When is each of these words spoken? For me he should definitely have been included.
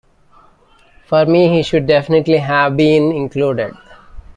For 1.05 1.27
me 1.27 1.47
he 1.49 1.61
should 1.61 1.85
definitely 1.85 2.37
have 2.37 2.75
been 2.75 3.11
included. 3.11 3.75